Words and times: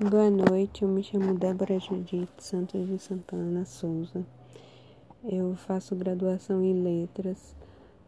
Boa 0.00 0.30
noite, 0.30 0.82
eu 0.82 0.88
me 0.88 1.04
chamo 1.04 1.34
Débora 1.34 1.78
Judite 1.78 2.26
Santos 2.38 2.88
de 2.88 2.98
Santana 2.98 3.66
Souza. 3.66 4.24
Eu 5.22 5.54
faço 5.54 5.94
graduação 5.94 6.64
em 6.64 6.82
Letras 6.82 7.54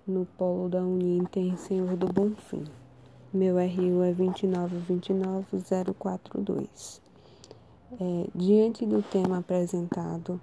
no 0.05 0.25
Polo 0.25 0.69
da 0.69 0.83
Uninter 0.83 1.57
Senhor 1.59 1.95
do 1.95 2.13
Bonfim. 2.13 2.65
Meu 3.33 3.55
RU 3.57 4.03
é 4.03 4.13
2929042. 4.15 7.01
É, 8.01 8.27
diante 8.35 8.85
do 8.87 9.01
tema 9.03 9.39
apresentado, 9.39 10.41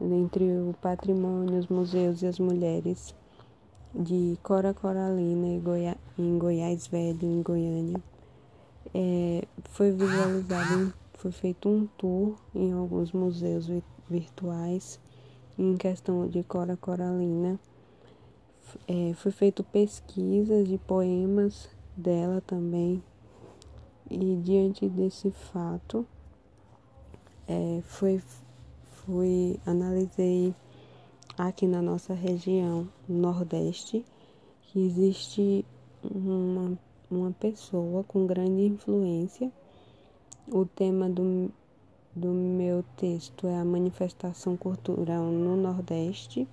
entre 0.00 0.44
o 0.44 0.74
patrimônio, 0.80 1.58
os 1.58 1.66
museus 1.66 2.22
e 2.22 2.26
as 2.26 2.38
mulheres, 2.38 3.14
de 3.94 4.38
Cora 4.42 4.72
Coralina 4.72 5.48
em, 5.48 5.60
Goiá 5.60 5.94
em 6.16 6.38
Goiás 6.38 6.86
Velho, 6.86 7.24
em 7.24 7.42
Goiânia, 7.42 8.00
é, 8.94 9.44
foi 9.64 9.92
visualizado, 9.92 10.92
foi 11.14 11.30
feito 11.30 11.68
um 11.68 11.86
tour 11.98 12.36
em 12.54 12.72
alguns 12.72 13.12
museus 13.12 13.70
virtuais 14.08 14.98
em 15.58 15.76
questão 15.76 16.26
de 16.26 16.42
Cora 16.42 16.76
Coralina. 16.76 17.58
É, 18.88 19.12
foi 19.14 19.30
feito 19.30 19.62
pesquisas 19.62 20.66
de 20.66 20.78
poemas 20.78 21.68
dela 21.96 22.40
também. 22.40 23.02
E 24.10 24.36
diante 24.36 24.88
desse 24.88 25.30
fato, 25.30 26.06
é, 27.46 27.80
foi, 27.84 28.20
fui, 28.90 29.60
analisei 29.66 30.54
aqui 31.36 31.66
na 31.66 31.80
nossa 31.80 32.14
região 32.14 32.88
Nordeste 33.08 34.04
que 34.62 34.80
existe 34.80 35.64
uma 36.02 36.78
uma 37.10 37.32
pessoa 37.32 38.04
com 38.04 38.26
grande 38.26 38.66
influência. 38.66 39.50
O 40.46 40.64
tema 40.64 41.08
do, 41.08 41.50
do 42.14 42.28
meu 42.28 42.84
texto 42.96 43.46
é 43.46 43.58
a 43.58 43.64
manifestação 43.64 44.56
cultural 44.56 45.24
no 45.24 45.56
Nordeste. 45.56 46.46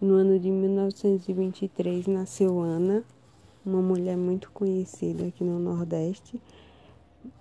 No 0.00 0.14
ano 0.14 0.38
de 0.38 0.50
1923 0.50 2.06
nasceu 2.06 2.60
Ana, 2.60 3.04
uma 3.64 3.82
mulher 3.82 4.16
muito 4.16 4.50
conhecida 4.52 5.26
aqui 5.26 5.44
no 5.44 5.58
Nordeste. 5.58 6.40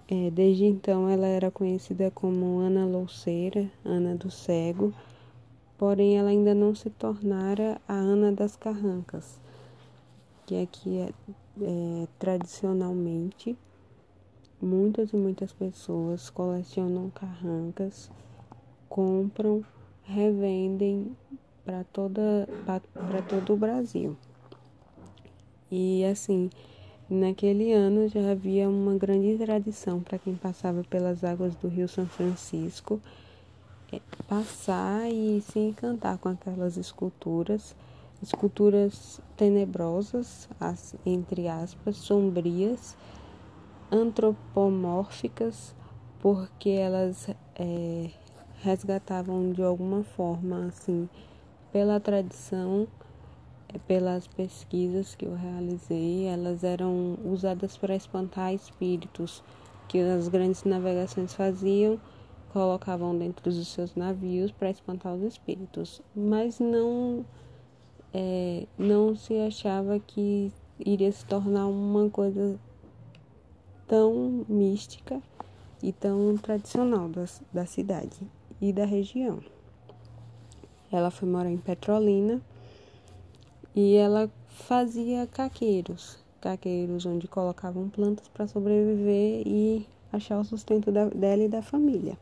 É, 0.09 0.31
desde 0.31 0.65
então 0.65 1.09
ela 1.09 1.27
era 1.27 1.51
conhecida 1.51 2.09
como 2.11 2.59
Ana 2.59 2.85
Louceira, 2.85 3.69
Ana 3.83 4.15
do 4.15 4.31
Cego, 4.31 4.93
porém 5.77 6.17
ela 6.17 6.29
ainda 6.29 6.55
não 6.55 6.73
se 6.73 6.89
tornara 6.89 7.79
a 7.87 7.93
Ana 7.93 8.31
das 8.31 8.55
Carrancas, 8.55 9.39
que 10.47 10.63
aqui 10.63 10.97
é 10.97 11.11
é, 11.61 12.07
tradicionalmente, 12.19 13.57
muitas 14.61 15.11
e 15.11 15.15
muitas 15.15 15.51
pessoas 15.51 16.29
colecionam 16.29 17.09
carrancas, 17.09 18.11
compram, 18.89 19.63
revendem 20.03 21.15
para 21.65 21.83
toda 21.85 22.47
para 22.65 23.21
todo 23.21 23.53
o 23.53 23.57
Brasil. 23.57 24.15
E 25.69 26.05
assim, 26.05 26.49
naquele 27.09 27.73
ano 27.73 28.07
já 28.07 28.31
havia 28.31 28.69
uma 28.69 28.95
grande 28.95 29.37
tradição 29.37 29.99
para 29.99 30.17
quem 30.17 30.35
passava 30.35 30.83
pelas 30.83 31.23
águas 31.23 31.55
do 31.55 31.67
Rio 31.67 31.89
São 31.89 32.05
Francisco 32.05 33.01
é, 33.91 33.99
passar 34.27 35.09
e 35.09 35.41
se 35.41 35.59
encantar 35.59 36.17
com 36.17 36.29
aquelas 36.29 36.77
esculturas 36.77 37.75
esculturas 38.21 39.21
tenebrosas, 39.35 40.49
as, 40.59 40.95
entre 41.05 41.47
aspas, 41.47 41.97
sombrias, 41.97 42.97
antropomórficas, 43.91 45.75
porque 46.19 46.69
elas 46.69 47.29
é, 47.55 48.09
resgatavam 48.61 49.51
de 49.51 49.63
alguma 49.63 50.03
forma, 50.03 50.65
assim, 50.65 51.07
pela 51.71 51.99
tradição, 51.99 52.87
pelas 53.87 54.27
pesquisas 54.27 55.15
que 55.15 55.25
eu 55.25 55.35
realizei, 55.35 56.25
elas 56.25 56.63
eram 56.63 57.17
usadas 57.25 57.77
para 57.77 57.95
espantar 57.95 58.53
espíritos 58.53 59.43
que 59.87 59.99
as 59.99 60.27
grandes 60.27 60.63
navegações 60.63 61.33
faziam, 61.33 61.99
colocavam 62.51 63.17
dentro 63.17 63.43
dos 63.43 63.67
seus 63.67 63.95
navios 63.95 64.51
para 64.51 64.69
espantar 64.69 65.13
os 65.13 65.21
espíritos, 65.21 66.01
mas 66.15 66.59
não 66.59 67.25
é, 68.19 68.65
não 68.79 69.15
se 69.15 69.37
achava 69.37 69.99
que 69.99 70.51
iria 70.79 71.11
se 71.11 71.23
tornar 71.23 71.67
uma 71.67 72.09
coisa 72.09 72.59
tão 73.87 74.43
mística 74.49 75.21
e 75.83 75.93
tão 75.93 76.35
tradicional 76.35 77.07
da, 77.09 77.25
da 77.53 77.67
cidade 77.67 78.17
e 78.59 78.73
da 78.73 78.85
região. 78.85 79.39
Ela 80.91 81.11
foi 81.11 81.29
morar 81.29 81.51
em 81.51 81.57
Petrolina 81.57 82.41
e 83.75 83.95
ela 83.95 84.31
fazia 84.47 85.27
caqueiros, 85.27 86.17
caqueiros 86.41 87.05
onde 87.05 87.27
colocavam 87.27 87.87
plantas 87.87 88.27
para 88.29 88.47
sobreviver 88.47 89.43
e 89.45 89.85
achar 90.11 90.39
o 90.39 90.43
sustento 90.43 90.91
da, 90.91 91.05
dela 91.05 91.43
e 91.43 91.47
da 91.47 91.61
família. 91.61 92.17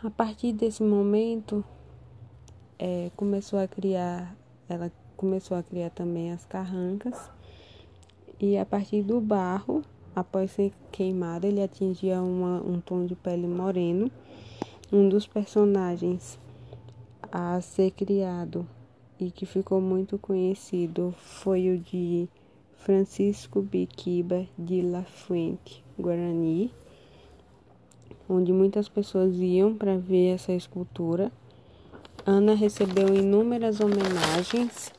A 0.00 0.10
partir 0.10 0.52
desse 0.52 0.84
momento, 0.84 1.64
é, 2.78 3.10
começou 3.16 3.58
a 3.58 3.66
criar, 3.66 4.36
ela 4.68 4.90
começou 5.16 5.56
a 5.56 5.62
criar 5.62 5.90
também 5.90 6.32
as 6.32 6.44
carrancas 6.44 7.30
e 8.38 8.58
a 8.58 8.66
partir 8.66 9.02
do 9.02 9.18
barro, 9.18 9.82
após 10.14 10.50
ser 10.50 10.70
queimado, 10.92 11.46
ele 11.46 11.62
atingia 11.62 12.20
uma, 12.20 12.60
um 12.62 12.80
tom 12.80 13.06
de 13.06 13.14
pele 13.14 13.46
moreno. 13.46 14.10
Um 14.92 15.08
dos 15.08 15.26
personagens 15.26 16.38
a 17.32 17.60
ser 17.62 17.90
criado 17.92 18.66
e 19.18 19.30
que 19.30 19.46
ficou 19.46 19.80
muito 19.80 20.18
conhecido 20.18 21.14
foi 21.16 21.70
o 21.70 21.78
de 21.78 22.28
Francisco 22.76 23.62
Biquiba 23.62 24.46
de 24.56 24.82
La 24.82 25.02
Fuente 25.02 25.82
Guarani, 25.98 26.70
onde 28.28 28.52
muitas 28.52 28.86
pessoas 28.86 29.34
iam 29.36 29.74
para 29.74 29.96
ver 29.96 30.34
essa 30.34 30.52
escultura. 30.52 31.32
Ana 32.28 32.54
recebeu 32.54 33.14
inúmeras 33.14 33.78
homenagens, 33.78 34.92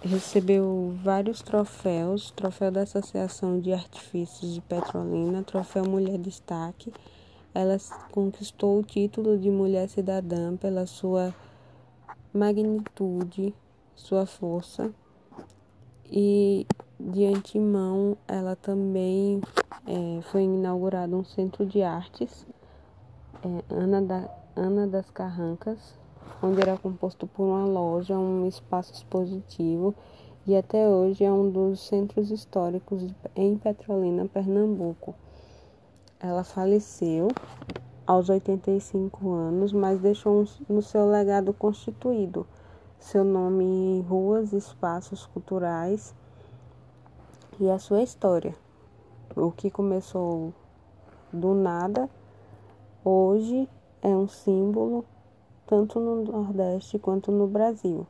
recebeu 0.00 0.96
vários 1.04 1.42
troféus, 1.42 2.30
troféu 2.30 2.70
da 2.70 2.80
Associação 2.80 3.60
de 3.60 3.74
Artifícios 3.74 4.54
de 4.54 4.62
Petrolina, 4.62 5.42
troféu 5.42 5.84
Mulher 5.84 6.16
Destaque. 6.16 6.90
Ela 7.54 7.76
conquistou 8.10 8.78
o 8.78 8.82
título 8.82 9.36
de 9.36 9.50
Mulher 9.50 9.86
Cidadã 9.90 10.56
pela 10.56 10.86
sua 10.86 11.34
magnitude, 12.32 13.54
sua 13.94 14.24
força. 14.24 14.90
E 16.10 16.66
de 16.98 17.26
antemão, 17.26 18.16
ela 18.26 18.56
também 18.56 19.42
é, 19.86 20.22
foi 20.22 20.44
inaugurado 20.44 21.14
um 21.14 21.24
centro 21.24 21.66
de 21.66 21.82
artes, 21.82 22.46
é, 23.44 23.74
Ana 23.74 24.00
da 24.00 24.37
Ana 24.58 24.88
das 24.88 25.08
Carrancas, 25.08 25.78
onde 26.42 26.60
era 26.60 26.76
composto 26.76 27.28
por 27.28 27.44
uma 27.44 27.64
loja, 27.64 28.18
um 28.18 28.44
espaço 28.48 28.92
expositivo 28.92 29.94
e 30.44 30.56
até 30.56 30.88
hoje 30.88 31.22
é 31.22 31.30
um 31.30 31.48
dos 31.48 31.86
centros 31.86 32.32
históricos 32.32 33.06
em 33.36 33.56
Petrolina, 33.56 34.26
Pernambuco. 34.26 35.14
Ela 36.18 36.42
faleceu 36.42 37.28
aos 38.04 38.28
85 38.28 39.30
anos, 39.30 39.72
mas 39.72 40.00
deixou 40.00 40.44
no 40.68 40.82
seu 40.82 41.08
legado 41.08 41.52
constituído 41.52 42.44
seu 42.98 43.22
nome 43.22 43.64
em 43.64 44.00
ruas, 44.00 44.52
espaços 44.52 45.24
culturais 45.26 46.12
e 47.60 47.70
a 47.70 47.78
sua 47.78 48.02
história. 48.02 48.56
O 49.36 49.52
que 49.52 49.70
começou 49.70 50.52
do 51.32 51.54
nada, 51.54 52.10
hoje 53.04 53.68
é 54.02 54.08
um 54.08 54.28
símbolo 54.28 55.04
tanto 55.66 56.00
no 56.00 56.24
Nordeste 56.24 56.98
quanto 56.98 57.30
no 57.30 57.46
Brasil. 57.46 58.06